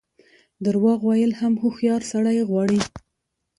درواغ 0.65 0.99
ویل 1.03 1.31
هم 1.39 1.53
هوښیار 1.61 2.01
سړی 2.11 2.37
غواړي. 2.49 2.79